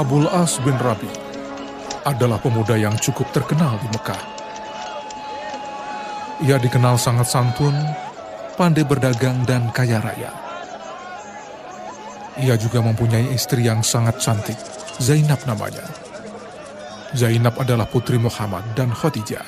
Abul 0.00 0.24
As 0.32 0.56
bin 0.64 0.80
Rabi 0.80 1.12
adalah 2.08 2.40
pemuda 2.40 2.72
yang 2.72 2.96
cukup 2.96 3.36
terkenal 3.36 3.76
di 3.84 3.88
Mekah. 3.92 4.22
Ia 6.40 6.56
dikenal 6.56 6.96
sangat 6.96 7.28
santun, 7.28 7.76
pandai 8.56 8.80
berdagang, 8.88 9.44
dan 9.44 9.68
kaya 9.76 10.00
raya. 10.00 10.32
Ia 12.40 12.56
juga 12.56 12.80
mempunyai 12.80 13.28
istri 13.36 13.68
yang 13.68 13.84
sangat 13.84 14.16
cantik, 14.24 14.56
Zainab 15.04 15.44
namanya. 15.44 15.84
Zainab 17.12 17.60
adalah 17.60 17.84
putri 17.84 18.16
Muhammad 18.16 18.64
dan 18.72 18.96
Khadijah. 18.96 19.44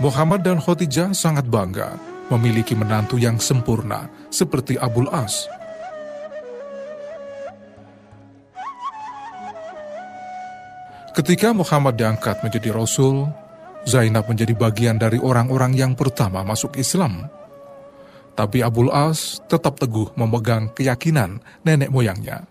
Muhammad 0.00 0.40
dan 0.40 0.56
Khadijah 0.56 1.12
sangat 1.12 1.44
bangga 1.52 2.00
memiliki 2.32 2.72
menantu 2.72 3.20
yang 3.20 3.36
sempurna 3.36 4.08
seperti 4.32 4.80
Abul 4.80 5.12
As 5.12 5.59
Ketika 11.20 11.52
Muhammad 11.52 12.00
diangkat 12.00 12.40
menjadi 12.40 12.72
rasul, 12.72 13.28
Zainab 13.84 14.24
menjadi 14.24 14.56
bagian 14.56 14.96
dari 14.96 15.20
orang-orang 15.20 15.76
yang 15.76 15.92
pertama 15.92 16.40
masuk 16.40 16.80
Islam. 16.80 17.28
Tapi 18.32 18.64
Abul 18.64 18.88
As 18.88 19.36
tetap 19.44 19.76
teguh 19.76 20.16
memegang 20.16 20.72
keyakinan 20.72 21.44
nenek 21.60 21.92
moyangnya. 21.92 22.48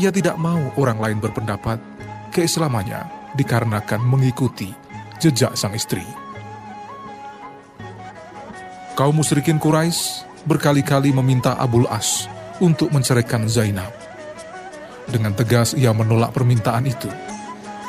Ia 0.00 0.08
tidak 0.08 0.40
mau 0.40 0.72
orang 0.80 1.04
lain 1.04 1.18
berpendapat 1.20 1.76
keislamannya 2.32 3.04
dikarenakan 3.36 4.08
mengikuti 4.08 4.72
jejak 5.20 5.52
sang 5.52 5.76
istri. 5.76 6.08
Kaum 8.96 9.20
musyrikin 9.20 9.60
Quraisy 9.60 10.24
berkali-kali 10.48 11.12
meminta 11.12 11.60
Abul 11.60 11.84
As 11.92 12.24
untuk 12.56 12.88
menceraikan 12.88 13.44
Zainab. 13.52 13.92
Dengan 15.12 15.36
tegas 15.36 15.76
ia 15.76 15.92
menolak 15.92 16.32
permintaan 16.32 16.88
itu 16.88 17.12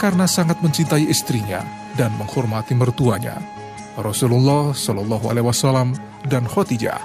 karena 0.01 0.25
sangat 0.25 0.57
mencintai 0.65 1.05
istrinya 1.05 1.61
dan 1.93 2.09
menghormati 2.17 2.73
mertuanya, 2.73 3.37
Rasulullah 4.01 4.73
Shallallahu 4.73 5.29
Alaihi 5.29 5.45
Wasallam 5.45 5.93
dan 6.25 6.49
Khadijah. 6.49 6.97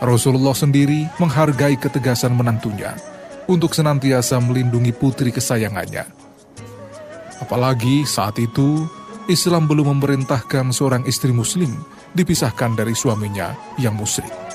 Rasulullah 0.00 0.56
sendiri 0.56 1.12
menghargai 1.20 1.76
ketegasan 1.76 2.32
menantunya 2.32 2.96
untuk 3.44 3.76
senantiasa 3.76 4.40
melindungi 4.40 4.96
putri 4.96 5.28
kesayangannya. 5.28 6.08
Apalagi 7.44 8.08
saat 8.08 8.40
itu 8.40 8.88
Islam 9.28 9.68
belum 9.68 9.92
memerintahkan 9.92 10.72
seorang 10.72 11.04
istri 11.04 11.36
Muslim 11.36 11.76
dipisahkan 12.16 12.80
dari 12.80 12.96
suaminya 12.96 13.52
yang 13.76 13.92
musyrik. 13.92 14.45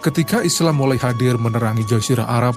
Ketika 0.00 0.40
Islam 0.40 0.80
mulai 0.80 0.96
hadir 0.96 1.36
menerangi 1.36 1.84
Jazirah 1.84 2.24
Arab, 2.24 2.56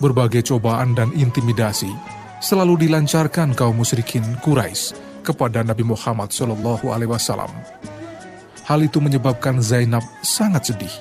berbagai 0.00 0.40
cobaan 0.40 0.96
dan 0.96 1.12
intimidasi 1.12 1.92
selalu 2.40 2.88
dilancarkan 2.88 3.52
kaum 3.52 3.76
musyrikin 3.76 4.24
Quraisy 4.40 4.96
kepada 5.20 5.60
Nabi 5.60 5.84
Muhammad 5.84 6.32
Shallallahu 6.32 6.88
Alaihi 6.88 7.12
Wasallam. 7.12 7.52
Hal 8.64 8.88
itu 8.88 9.04
menyebabkan 9.04 9.60
Zainab 9.60 10.00
sangat 10.24 10.72
sedih. 10.72 10.94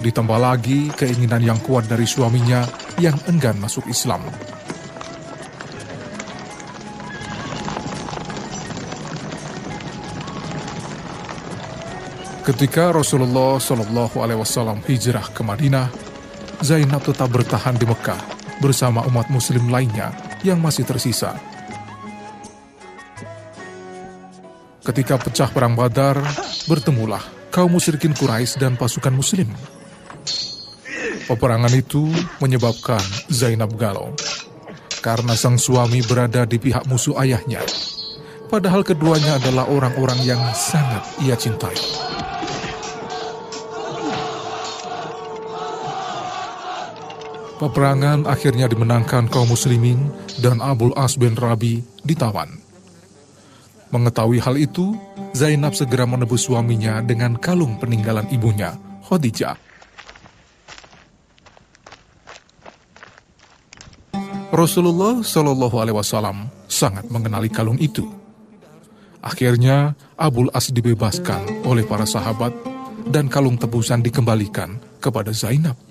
Ditambah 0.00 0.40
lagi 0.40 0.88
keinginan 0.96 1.44
yang 1.44 1.60
kuat 1.60 1.84
dari 1.84 2.08
suaminya 2.08 2.64
yang 2.96 3.20
enggan 3.28 3.60
masuk 3.60 3.84
Islam. 3.92 4.24
Ketika 12.46 12.94
Rasulullah 12.94 13.58
Shallallahu 13.58 14.22
Alaihi 14.22 14.38
Wasallam 14.38 14.78
hijrah 14.86 15.34
ke 15.34 15.42
Madinah, 15.42 15.90
Zainab 16.62 17.02
tetap 17.02 17.26
bertahan 17.26 17.74
di 17.74 17.82
Mekah 17.82 18.22
bersama 18.62 19.02
umat 19.10 19.26
Muslim 19.34 19.66
lainnya 19.66 20.14
yang 20.46 20.62
masih 20.62 20.86
tersisa. 20.86 21.34
Ketika 24.78 25.18
pecah 25.18 25.50
perang 25.50 25.74
Badar, 25.74 26.22
bertemulah 26.70 27.18
kaum 27.50 27.74
musyrikin 27.74 28.14
Quraisy 28.14 28.62
dan 28.62 28.78
pasukan 28.78 29.10
Muslim. 29.10 29.50
Peperangan 31.26 31.74
itu 31.74 32.06
menyebabkan 32.38 33.02
Zainab 33.26 33.74
galau 33.74 34.14
karena 35.02 35.34
sang 35.34 35.58
suami 35.58 35.98
berada 36.06 36.46
di 36.46 36.62
pihak 36.62 36.86
musuh 36.86 37.18
ayahnya. 37.26 37.66
Padahal 38.46 38.86
keduanya 38.86 39.42
adalah 39.42 39.66
orang-orang 39.66 40.22
yang 40.22 40.38
sangat 40.54 41.02
ia 41.26 41.34
cintai. 41.34 42.05
Peperangan 47.56 48.28
akhirnya 48.28 48.68
dimenangkan 48.68 49.32
kaum 49.32 49.48
muslimin 49.48 50.12
dan 50.44 50.60
Abul 50.60 50.92
As 50.92 51.16
bin 51.16 51.32
Rabi 51.32 51.80
ditawan. 52.04 52.52
Mengetahui 53.88 54.44
hal 54.44 54.60
itu, 54.60 54.92
Zainab 55.32 55.72
segera 55.72 56.04
menebus 56.04 56.44
suaminya 56.44 57.00
dengan 57.00 57.32
kalung 57.40 57.80
peninggalan 57.80 58.28
ibunya, 58.28 58.76
Khadijah. 59.08 59.56
Rasulullah 64.52 65.24
Shallallahu 65.24 65.76
Alaihi 65.80 65.96
Wasallam 65.96 66.52
sangat 66.68 67.08
mengenali 67.08 67.48
kalung 67.48 67.80
itu. 67.80 68.04
Akhirnya, 69.24 69.96
Abul 70.20 70.52
As 70.52 70.68
dibebaskan 70.68 71.64
oleh 71.64 71.88
para 71.88 72.04
sahabat 72.04 72.52
dan 73.08 73.32
kalung 73.32 73.56
tebusan 73.56 74.04
dikembalikan 74.04 74.76
kepada 75.00 75.32
Zainab. 75.32 75.85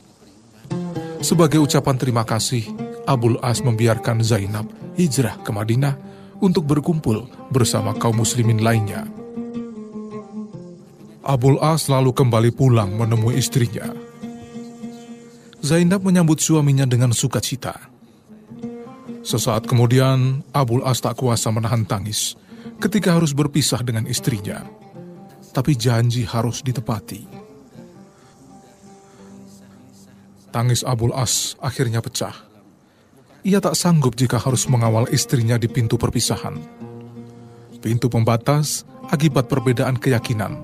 Sebagai 1.22 1.62
ucapan 1.64 1.96
terima 1.96 2.24
kasih, 2.28 2.66
Abul 3.06 3.38
As 3.40 3.62
membiarkan 3.62 4.26
Zainab 4.26 4.68
hijrah 4.98 5.40
ke 5.44 5.52
Madinah 5.54 5.96
untuk 6.42 6.68
berkumpul 6.68 7.28
bersama 7.52 7.96
kaum 7.96 8.20
muslimin 8.20 8.64
lainnya. 8.64 9.08
Abul 11.26 11.58
As 11.62 11.90
lalu 11.90 12.14
kembali 12.14 12.54
pulang 12.54 12.94
menemui 12.98 13.38
istrinya. 13.40 13.90
Zainab 15.66 16.06
menyambut 16.06 16.38
suaminya 16.38 16.86
dengan 16.86 17.10
sukacita. 17.10 17.74
Sesaat 19.26 19.66
kemudian, 19.66 20.46
Abul 20.54 20.86
As 20.86 21.02
tak 21.02 21.18
kuasa 21.18 21.50
menahan 21.50 21.82
tangis 21.90 22.38
ketika 22.78 23.18
harus 23.18 23.34
berpisah 23.34 23.82
dengan 23.82 24.06
istrinya. 24.06 24.62
Tapi 25.50 25.74
janji 25.74 26.28
harus 26.28 26.62
ditepati. 26.62 27.45
Tangis 30.56 30.88
Abul 30.88 31.12
As 31.12 31.60
akhirnya 31.60 32.00
pecah. 32.00 32.32
Ia 33.44 33.60
tak 33.60 33.76
sanggup 33.76 34.16
jika 34.16 34.40
harus 34.40 34.64
mengawal 34.72 35.12
istrinya 35.12 35.60
di 35.60 35.68
pintu 35.68 36.00
perpisahan. 36.00 36.56
Pintu 37.84 38.08
pembatas 38.08 38.88
akibat 39.12 39.52
perbedaan 39.52 40.00
keyakinan, 40.00 40.64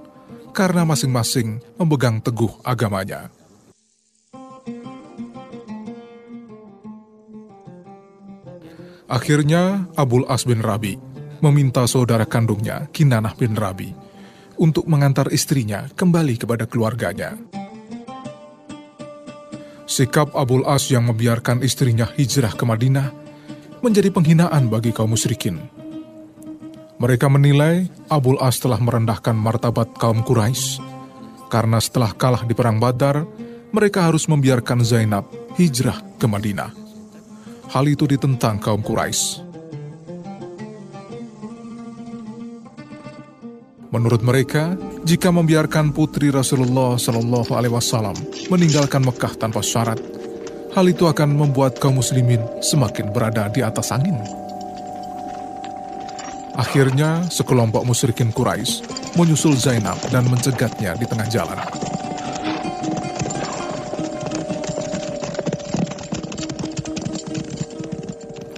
karena 0.56 0.88
masing-masing 0.88 1.60
memegang 1.76 2.24
teguh 2.24 2.56
agamanya. 2.64 3.28
Akhirnya 9.12 9.92
Abul 10.00 10.24
As 10.32 10.48
bin 10.48 10.64
Rabi 10.64 10.96
meminta 11.44 11.84
saudara 11.84 12.24
kandungnya, 12.24 12.88
Kinanah 12.96 13.36
bin 13.36 13.60
Rabi, 13.60 13.92
untuk 14.56 14.88
mengantar 14.88 15.28
istrinya 15.36 15.92
kembali 16.00 16.40
kepada 16.40 16.64
keluarganya. 16.64 17.36
Sikap 19.92 20.32
Abul 20.40 20.64
As 20.64 20.88
yang 20.88 21.04
membiarkan 21.12 21.60
istrinya 21.68 22.08
hijrah 22.16 22.56
ke 22.56 22.64
Madinah 22.64 23.12
menjadi 23.84 24.08
penghinaan 24.08 24.72
bagi 24.72 24.96
kaum 24.96 25.12
musyrikin. 25.12 25.60
Mereka 26.96 27.28
menilai 27.28 27.92
Abul 28.08 28.40
As 28.40 28.56
telah 28.64 28.80
merendahkan 28.80 29.36
martabat 29.36 29.92
kaum 30.00 30.24
Quraisy 30.24 30.80
karena 31.52 31.84
setelah 31.84 32.16
kalah 32.16 32.48
di 32.48 32.56
perang 32.56 32.80
Badar, 32.80 33.28
mereka 33.76 34.08
harus 34.08 34.32
membiarkan 34.32 34.80
Zainab 34.80 35.28
hijrah 35.60 36.00
ke 36.16 36.24
Madinah. 36.24 36.72
Hal 37.76 37.84
itu 37.92 38.08
ditentang 38.08 38.64
kaum 38.64 38.80
Quraisy. 38.80 39.51
Menurut 43.92 44.24
mereka, 44.24 44.80
jika 45.04 45.36
membiarkan 45.36 45.92
putri 45.92 46.32
Rasulullah 46.32 46.96
Shallallahu 46.96 47.52
Alaihi 47.52 47.76
Wasallam 47.76 48.16
meninggalkan 48.48 49.04
Mekah 49.04 49.36
tanpa 49.36 49.60
syarat, 49.60 50.00
hal 50.72 50.86
itu 50.88 51.12
akan 51.12 51.36
membuat 51.36 51.76
kaum 51.76 52.00
muslimin 52.00 52.40
semakin 52.64 53.12
berada 53.12 53.52
di 53.52 53.60
atas 53.60 53.92
angin. 53.92 54.16
Akhirnya, 56.56 57.28
sekelompok 57.28 57.84
musyrikin 57.84 58.32
Quraisy 58.32 58.80
menyusul 59.20 59.60
Zainab 59.60 60.00
dan 60.08 60.24
mencegatnya 60.32 60.96
di 60.96 61.04
tengah 61.04 61.28
jalan. 61.28 61.60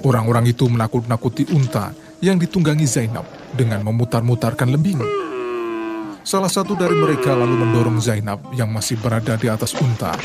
Orang-orang 0.05 0.45
itu 0.45 0.69
menakut-nakuti 0.69 1.49
unta 1.49 1.89
yang 2.21 2.37
ditunggangi 2.37 2.85
Zainab 2.85 3.25
dengan 3.57 3.81
memutar-mutarkan 3.81 4.69
lembing. 4.69 5.22
Salah 6.33 6.49
satu 6.49 6.73
dari 6.73 6.97
mereka 6.97 7.37
lalu 7.37 7.61
mendorong 7.61 8.01
Zainab 8.01 8.41
yang 8.57 8.73
masih 8.73 8.97
berada 8.97 9.37
di 9.37 9.45
atas 9.45 9.77
unta, 9.77 10.17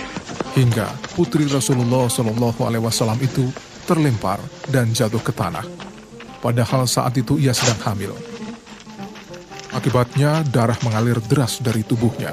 hingga 0.56 0.88
putri 1.12 1.44
Rasulullah 1.44 2.08
Shallallahu 2.08 2.64
Alaihi 2.64 2.80
Wasallam 2.80 3.20
itu 3.20 3.52
terlempar 3.84 4.40
dan 4.72 4.88
jatuh 4.88 5.20
ke 5.20 5.36
tanah. 5.36 5.68
Padahal 6.40 6.88
saat 6.88 7.12
itu 7.20 7.36
ia 7.36 7.52
sedang 7.52 7.76
hamil. 7.84 8.16
Akibatnya 9.68 10.40
darah 10.48 10.80
mengalir 10.80 11.20
deras 11.28 11.60
dari 11.60 11.84
tubuhnya. 11.84 12.32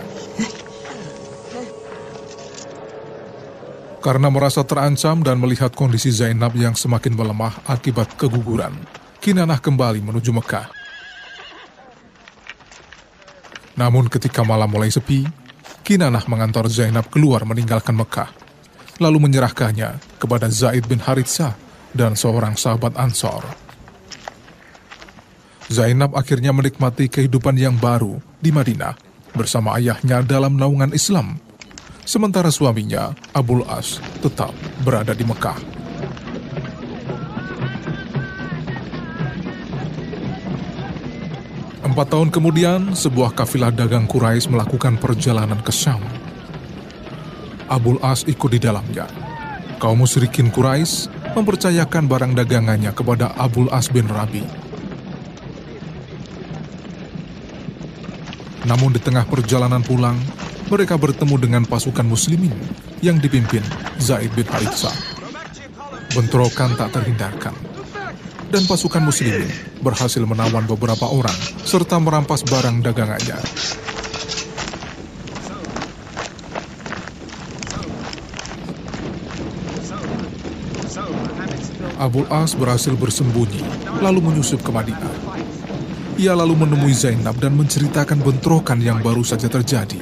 Karena 4.00 4.32
merasa 4.32 4.64
terancam 4.64 5.20
dan 5.20 5.36
melihat 5.36 5.76
kondisi 5.76 6.16
Zainab 6.16 6.56
yang 6.56 6.80
semakin 6.80 7.12
melemah 7.12 7.60
akibat 7.68 8.16
keguguran, 8.16 8.72
Kinanah 9.20 9.60
kembali 9.60 10.00
menuju 10.00 10.32
Mekah. 10.32 10.85
Namun 13.76 14.08
ketika 14.08 14.44
malam 14.48 14.72
mulai 14.72 14.88
sepi, 14.88 15.28
Kinanah 15.86 16.26
mengantar 16.26 16.66
Zainab 16.72 17.12
keluar 17.14 17.46
meninggalkan 17.46 17.94
Mekah, 17.94 18.34
lalu 18.98 19.30
menyerahkannya 19.30 20.02
kepada 20.18 20.50
Zaid 20.50 20.90
bin 20.90 20.98
Haritsah 20.98 21.54
dan 21.94 22.18
seorang 22.18 22.58
sahabat 22.58 22.98
Ansor. 22.98 23.46
Zainab 25.70 26.18
akhirnya 26.18 26.54
menikmati 26.54 27.10
kehidupan 27.10 27.58
yang 27.58 27.78
baru 27.78 28.18
di 28.38 28.50
Madinah 28.54 28.98
bersama 29.34 29.78
ayahnya 29.78 30.24
dalam 30.24 30.56
naungan 30.56 30.94
Islam, 30.96 31.38
sementara 32.06 32.50
suaminya, 32.50 33.12
Abul 33.36 33.66
As, 33.68 34.00
tetap 34.24 34.54
berada 34.82 35.12
di 35.12 35.26
Mekah. 35.28 35.75
Empat 41.96 42.12
tahun 42.12 42.28
kemudian, 42.28 42.92
sebuah 42.92 43.32
kafilah 43.32 43.72
dagang 43.72 44.04
Quraisy 44.04 44.52
melakukan 44.52 45.00
perjalanan 45.00 45.64
ke 45.64 45.72
Syam. 45.72 46.04
Abul 47.72 48.04
As 48.04 48.28
ikut 48.28 48.52
di 48.52 48.60
dalamnya. 48.60 49.08
Kaum 49.80 50.04
musyrikin 50.04 50.52
Quraisy 50.52 51.08
mempercayakan 51.40 52.04
barang 52.04 52.36
dagangannya 52.36 52.92
kepada 52.92 53.32
Abul 53.40 53.72
As 53.72 53.88
bin 53.88 54.12
Rabi. 54.12 54.44
Namun 58.68 58.92
di 58.92 59.00
tengah 59.00 59.24
perjalanan 59.24 59.80
pulang, 59.80 60.20
mereka 60.68 61.00
bertemu 61.00 61.40
dengan 61.40 61.64
pasukan 61.64 62.04
muslimin 62.04 62.52
yang 63.00 63.24
dipimpin 63.24 63.64
Zaid 64.04 64.36
bin 64.36 64.44
Haritsah. 64.52 64.92
Bentrokan 66.12 66.76
tak 66.76 66.92
terhindarkan 66.92 67.56
dan 68.52 68.68
pasukan 68.68 69.00
muslimin 69.00 69.75
berhasil 69.86 70.26
menawan 70.26 70.66
beberapa 70.66 71.06
orang 71.06 71.38
serta 71.62 72.02
merampas 72.02 72.42
barang 72.42 72.82
dagangannya. 72.82 73.38
Abu 81.96 82.28
As 82.28 82.58
berhasil 82.58 82.92
bersembunyi, 82.98 83.64
lalu 84.04 84.20
menyusup 84.20 84.60
ke 84.66 84.74
Madinah. 84.74 85.16
Ia 86.20 86.36
lalu 86.36 86.68
menemui 86.68 86.92
Zainab 86.92 87.40
dan 87.40 87.56
menceritakan 87.56 88.20
bentrokan 88.20 88.84
yang 88.84 89.00
baru 89.00 89.24
saja 89.24 89.48
terjadi. 89.48 90.00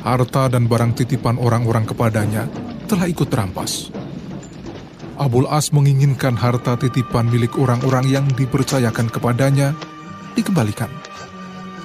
Harta 0.00 0.48
dan 0.52 0.64
barang 0.70 0.96
titipan 0.96 1.36
orang-orang 1.36 1.84
kepadanya 1.84 2.48
telah 2.88 3.04
ikut 3.10 3.28
terampas. 3.28 3.95
Abul 5.16 5.48
As 5.48 5.72
menginginkan 5.72 6.36
harta 6.36 6.76
titipan 6.76 7.32
milik 7.32 7.56
orang-orang 7.56 8.04
yang 8.04 8.26
dipercayakan 8.36 9.08
kepadanya 9.08 9.72
dikembalikan. 10.36 10.92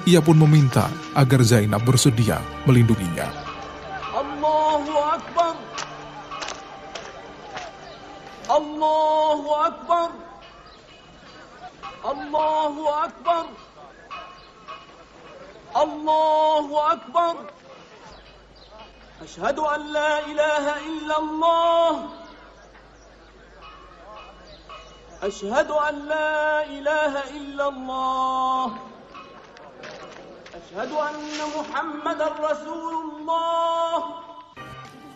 Ia 0.04 0.20
pun 0.20 0.36
meminta 0.36 0.92
agar 1.16 1.40
Zainab 1.40 1.80
bersedia 1.88 2.44
melindunginya. 2.68 3.32
Allahu 4.12 4.94
Akbar. 5.00 5.54
Allahu 8.52 9.50
Akbar. 9.64 10.08
Allahu 12.04 12.82
Akbar. 12.84 13.44
Allahu 15.72 16.74
Akbar. 16.76 17.34
Ashhadu 19.24 19.62
an 19.64 19.80
la 19.88 20.12
ilaha 20.28 20.74
illallah. 20.84 22.21
أشهد 25.21 25.69
أن 25.73 25.95
لا 26.05 26.61
إله 26.69 27.13
إلا 27.33 27.65
الله 27.73 28.65
أشهد 30.53 30.91
أن 30.93 31.37
محمد 31.57 32.21
رسول 32.21 32.93
الله 33.01 33.97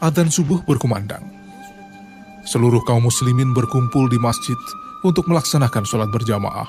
Adzan 0.02 0.34
subuh 0.34 0.66
berkumandang. 0.66 1.22
Seluruh 2.50 2.82
kaum 2.90 3.06
muslimin 3.06 3.54
berkumpul 3.54 4.10
di 4.10 4.18
masjid 4.18 4.58
untuk 5.06 5.30
melaksanakan 5.30 5.86
sholat 5.86 6.10
berjamaah. 6.10 6.66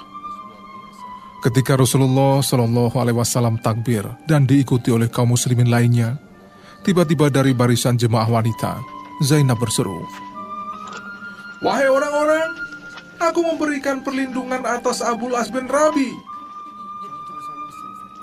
Ketika 1.40 1.80
Rasulullah 1.80 2.44
Shallallahu 2.44 2.92
Alaihi 3.00 3.16
Wasallam 3.16 3.56
takbir 3.64 4.04
dan 4.28 4.44
diikuti 4.44 4.92
oleh 4.92 5.08
kaum 5.08 5.32
muslimin 5.32 5.72
lainnya, 5.72 6.20
tiba-tiba 6.84 7.32
dari 7.32 7.56
barisan 7.56 7.96
jemaah 7.96 8.28
wanita, 8.28 8.84
Zainab 9.24 9.56
berseru, 9.56 10.04
Wahai 11.62 11.86
orang-orang, 11.86 12.45
Aku 13.17 13.41
memberikan 13.41 14.05
perlindungan 14.05 14.61
atas 14.61 15.01
Abu 15.01 15.33
As 15.33 15.49
bin 15.49 15.65
Rabi. 15.65 16.13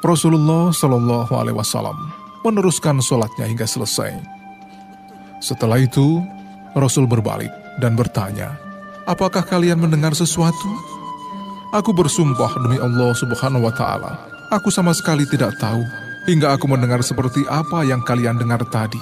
Rasulullah 0.05 0.71
Shallallahu 0.71 1.33
Alaihi 1.35 1.57
Wasallam 1.59 1.97
meneruskan 2.47 3.03
sholatnya 3.03 3.49
hingga 3.49 3.67
selesai. 3.67 4.15
Setelah 5.43 5.83
itu, 5.83 6.23
Rasul 6.79 7.11
berbalik 7.11 7.51
dan 7.83 7.99
bertanya, 7.99 8.55
Apakah 9.05 9.45
kalian 9.45 9.83
mendengar 9.83 10.15
sesuatu? 10.15 10.71
Aku 11.75 11.91
bersumpah 11.91 12.55
demi 12.63 12.79
Allah 12.79 13.13
Subhanahu 13.19 13.67
wa 13.67 13.75
Ta'ala, 13.75 14.13
aku 14.55 14.71
sama 14.71 14.95
sekali 14.95 15.27
tidak 15.27 15.59
tahu 15.59 15.83
hingga 16.25 16.55
aku 16.55 16.71
mendengar 16.71 17.03
seperti 17.03 17.43
apa 17.51 17.83
yang 17.83 18.01
kalian 18.07 18.39
dengar 18.39 18.63
tadi. 18.71 19.01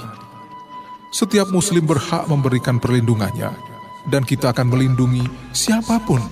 Setiap 1.12 1.52
Muslim 1.52 1.84
berhak 1.84 2.24
memberikan 2.26 2.80
perlindungannya 2.80 3.71
dan 4.10 4.26
kita 4.26 4.50
akan 4.50 4.72
melindungi 4.72 5.22
siapa 5.54 6.02
pun 6.02 6.22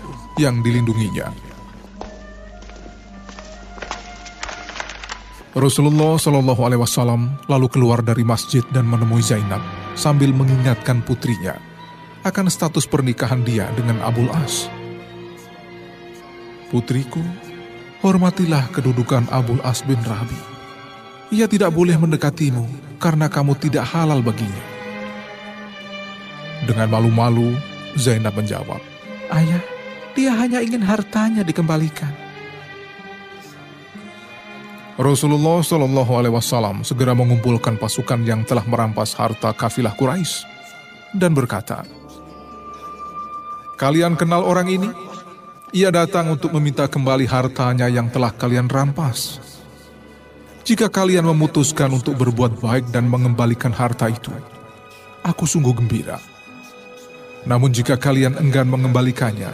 yang 0.41 0.65
dilindunginya. 0.65 1.51
Rasulullah 5.51 6.15
Shallallahu 6.15 6.63
Alaihi 6.63 6.79
Wasallam 6.79 7.35
lalu 7.51 7.67
keluar 7.67 8.07
dari 8.07 8.23
masjid 8.23 8.63
dan 8.71 8.87
menemui 8.87 9.19
Zainab 9.19 9.59
sambil 9.99 10.31
mengingatkan 10.31 11.03
putrinya 11.03 11.59
akan 12.23 12.47
status 12.47 12.87
pernikahan 12.87 13.43
dia 13.43 13.67
dengan 13.75 13.99
Abul 14.07 14.31
As. 14.31 14.71
Putriku, 16.71 17.19
hormatilah 17.99 18.71
kedudukan 18.71 19.27
Abul 19.35 19.59
As 19.67 19.83
bin 19.83 19.99
Rabi. 20.07 20.39
Ia 21.35 21.51
tidak 21.51 21.75
boleh 21.75 21.99
mendekatimu 21.99 22.97
karena 23.03 23.27
kamu 23.27 23.59
tidak 23.59 23.91
halal 23.91 24.23
baginya. 24.23 24.70
Dengan 26.71 26.87
malu-malu, 26.87 27.59
Zainab 27.99 28.39
menjawab, 28.39 28.79
Ayah, 29.27 29.59
dia 30.15 30.31
hanya 30.39 30.63
ingin 30.63 30.87
hartanya 30.87 31.43
dikembalikan. 31.43 32.15
Rasulullah 34.95 35.67
Shallallahu 35.67 36.13
Alaihi 36.15 36.31
Wasallam 36.31 36.87
segera 36.87 37.11
mengumpulkan 37.11 37.75
pasukan 37.75 38.23
yang 38.23 38.47
telah 38.47 38.63
merampas 38.63 39.19
harta 39.19 39.51
kafilah 39.51 39.99
Quraisy 39.99 40.47
dan 41.19 41.35
berkata, 41.35 41.83
Kalian 43.75 44.15
kenal 44.15 44.47
orang 44.47 44.71
ini? 44.71 44.91
Ia 45.75 45.91
datang 45.91 46.31
untuk 46.31 46.55
meminta 46.55 46.87
kembali 46.87 47.27
hartanya 47.27 47.91
yang 47.91 48.15
telah 48.15 48.31
kalian 48.31 48.71
rampas. 48.71 49.43
Jika 50.63 50.87
kalian 50.87 51.27
memutuskan 51.27 51.91
untuk 51.91 52.15
berbuat 52.15 52.63
baik 52.63 52.95
dan 52.95 53.11
mengembalikan 53.11 53.75
harta 53.75 54.07
itu, 54.07 54.31
aku 55.27 55.51
sungguh 55.51 55.75
gembira. 55.75 56.21
Namun 57.49 57.73
jika 57.73 57.97
kalian 57.97 58.37
enggan 58.37 58.69
mengembalikannya, 58.69 59.49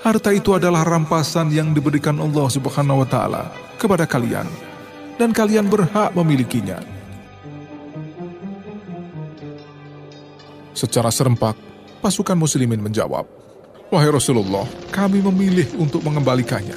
harta 0.00 0.30
itu 0.32 0.56
adalah 0.56 0.84
rampasan 0.84 1.52
yang 1.52 1.76
diberikan 1.76 2.16
Allah 2.16 2.48
Subhanahu 2.48 3.04
wa 3.04 3.08
taala 3.08 3.44
kepada 3.76 4.08
kalian 4.08 4.48
dan 5.20 5.30
kalian 5.36 5.68
berhak 5.68 6.16
memilikinya. 6.16 6.80
Secara 10.74 11.12
serempak, 11.12 11.54
pasukan 12.02 12.34
muslimin 12.34 12.82
menjawab, 12.82 13.28
"Wahai 13.92 14.10
Rasulullah, 14.10 14.66
kami 14.90 15.22
memilih 15.22 15.70
untuk 15.78 16.02
mengembalikannya." 16.02 16.76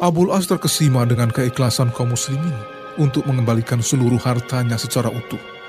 Abul 0.00 0.32
As 0.32 0.48
terkesima 0.48 1.04
dengan 1.04 1.28
keikhlasan 1.28 1.92
kaum 1.92 2.16
muslimin 2.16 2.56
untuk 2.96 3.24
mengembalikan 3.28 3.84
seluruh 3.84 4.20
hartanya 4.20 4.80
secara 4.80 5.12
utuh. 5.12 5.59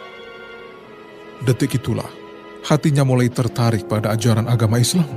Detik 1.42 1.82
itulah, 1.82 2.06
hatinya 2.70 3.02
mulai 3.02 3.26
tertarik 3.26 3.90
pada 3.90 4.14
ajaran 4.14 4.46
agama 4.46 4.78
Islam. 4.78 5.10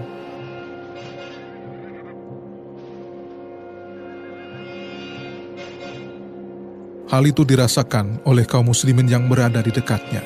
Hal 7.13 7.23
itu 7.29 7.45
dirasakan 7.45 8.25
oleh 8.25 8.49
kaum 8.49 8.73
muslimin 8.73 9.05
yang 9.05 9.29
berada 9.29 9.61
di 9.61 9.69
dekatnya. 9.69 10.25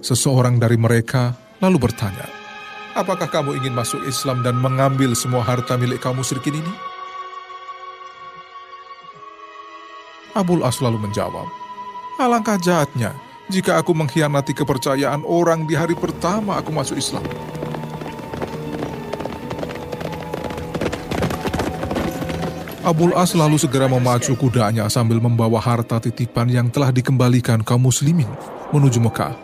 Seseorang 0.00 0.56
dari 0.56 0.80
mereka 0.80 1.36
lalu 1.60 1.84
bertanya, 1.84 2.24
Apakah 2.96 3.30
kamu 3.30 3.60
ingin 3.62 3.76
masuk 3.76 4.02
Islam 4.08 4.42
dan 4.42 4.58
mengambil 4.58 5.14
semua 5.14 5.44
harta 5.44 5.78
milik 5.78 6.02
kaum 6.02 6.18
musyrikin 6.18 6.58
ini? 6.58 6.72
Abul 10.34 10.64
As 10.66 10.82
lalu 10.82 10.98
menjawab, 10.98 11.46
Alangkah 12.18 12.58
jahatnya 12.58 13.29
jika 13.50 13.82
aku 13.82 13.90
mengkhianati 13.90 14.54
kepercayaan 14.54 15.26
orang 15.26 15.66
di 15.66 15.74
hari 15.74 15.98
pertama 15.98 16.54
aku 16.56 16.70
masuk 16.70 16.96
Islam. 16.96 17.26
Abul 22.80 23.12
As 23.12 23.36
lalu 23.36 23.60
segera 23.60 23.90
memacu 23.90 24.32
kudanya 24.40 24.88
sambil 24.88 25.20
membawa 25.20 25.60
harta 25.60 26.00
titipan 26.00 26.48
yang 26.48 26.72
telah 26.72 26.88
dikembalikan 26.88 27.60
kaum 27.60 27.84
muslimin 27.84 28.30
menuju 28.72 29.04
Mekah. 29.04 29.36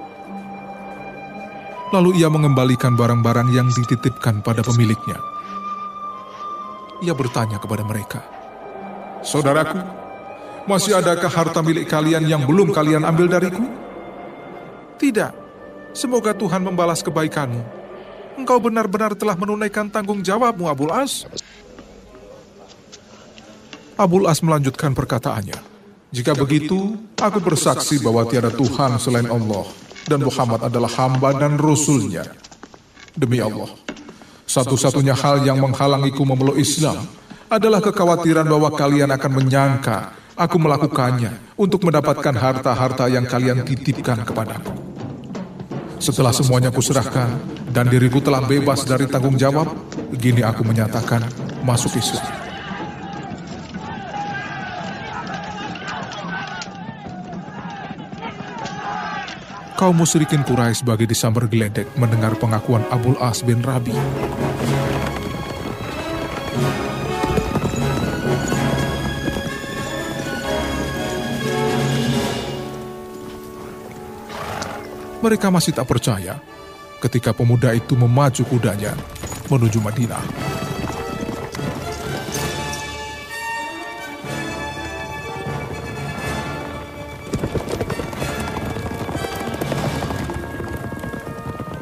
Lalu 1.93 2.19
ia 2.23 2.33
mengembalikan 2.33 2.97
barang-barang 2.97 3.53
yang 3.53 3.69
dititipkan 3.71 4.41
pada 4.41 4.65
pemiliknya. 4.65 5.21
Ia 7.05 7.13
bertanya 7.13 7.61
kepada 7.61 7.85
mereka, 7.85 8.25
Saudaraku, 9.21 9.85
masih 10.65 10.97
adakah 10.97 11.29
harta 11.29 11.61
milik 11.61 11.87
kalian 11.87 12.25
yang 12.25 12.43
belum 12.49 12.73
kalian 12.73 13.05
ambil 13.05 13.29
dariku? 13.31 13.86
Tidak. 14.97 15.33
Semoga 15.97 16.37
Tuhan 16.37 16.61
membalas 16.61 17.01
kebaikanmu. 17.01 17.63
Engkau 18.37 18.61
benar-benar 18.61 19.17
telah 19.17 19.33
menunaikan 19.33 19.89
tanggung 19.89 20.21
jawabmu, 20.21 20.69
Abul 20.69 20.93
As. 20.93 21.25
Abul 23.97 24.29
As 24.29 24.45
melanjutkan 24.45 24.93
perkataannya. 24.93 25.57
Jika 26.13 26.37
begitu, 26.37 27.01
aku 27.17 27.39
bersaksi 27.41 27.97
bahwa 28.01 28.29
tiada 28.29 28.53
Tuhan 28.53 29.01
selain 29.01 29.29
Allah, 29.29 29.65
dan 30.05 30.21
Muhammad 30.21 30.69
adalah 30.69 30.93
hamba 31.01 31.33
dan 31.33 31.57
Rasulnya. 31.57 32.29
Demi 33.17 33.41
Allah, 33.41 33.73
satu-satunya 34.45 35.17
hal 35.17 35.41
yang 35.49 35.57
menghalangiku 35.57 36.29
memeluk 36.29 36.61
Islam 36.61 37.09
adalah 37.49 37.81
kekhawatiran 37.81 38.45
bahwa 38.45 38.69
kalian 38.77 39.09
akan 39.17 39.33
menyangka 39.33 40.13
aku 40.37 40.57
melakukannya 40.61 41.57
untuk 41.57 41.89
mendapatkan 41.89 42.37
harta-harta 42.37 43.09
yang 43.09 43.25
kalian 43.25 43.65
titipkan 43.65 44.21
kepadaku. 44.23 44.71
Setelah 45.97 46.31
semuanya 46.37 46.69
kuserahkan 46.69 47.41
dan 47.73 47.89
diriku 47.89 48.21
telah 48.21 48.45
bebas 48.45 48.85
dari 48.85 49.09
tanggung 49.09 49.41
jawab, 49.41 49.73
gini 50.13 50.45
aku 50.45 50.63
menyatakan 50.63 51.25
masuk 51.65 51.97
Islam. 51.97 52.47
kaum 59.77 59.93
musyrikin 59.93 60.41
Quraisy 60.41 60.81
sebagai 60.81 61.05
disambar 61.05 61.53
geledek 61.53 61.85
mendengar 62.01 62.33
pengakuan 62.41 62.81
Abul 62.89 63.13
As 63.21 63.45
bin 63.45 63.61
Rabi. 63.61 63.93
Mereka 75.27 75.51
masih 75.51 75.75
tak 75.75 75.91
percaya 75.91 76.39
ketika 77.03 77.35
pemuda 77.35 77.75
itu 77.75 77.99
memacu 77.99 78.47
kudanya 78.47 78.95
menuju 79.51 79.83
Madinah. 79.83 80.23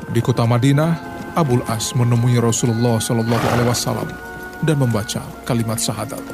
Di 0.09 0.25
kota 0.25 0.49
Madinah, 0.49 0.97
Abul 1.37 1.61
As 1.69 1.93
menemui 1.93 2.41
Rasulullah 2.41 2.97
Shallallahu 2.97 3.45
Alaihi 3.53 3.69
Wasallam 3.69 4.09
dan 4.65 4.81
membaca 4.81 5.21
kalimat 5.45 5.77
syahadat. 5.77 6.34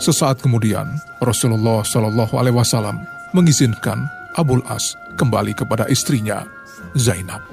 Sesaat 0.00 0.40
kemudian, 0.40 0.96
Rasulullah 1.20 1.84
Shallallahu 1.84 2.40
Alaihi 2.40 2.56
Wasallam 2.56 3.04
mengizinkan 3.36 4.08
Abul 4.32 4.64
As 4.64 4.96
kembali 5.20 5.52
kepada 5.52 5.84
istrinya, 5.92 6.48
Zainab. 6.96 7.44